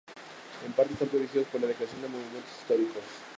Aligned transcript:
En 0.65 0.73
parte, 0.73 0.93
están 0.93 1.09
protegidos 1.09 1.47
por 1.49 1.61
la 1.61 1.67
declaración 1.67 2.01
de 2.01 2.07
monumentos 2.07 2.51
históricos. 2.59 3.03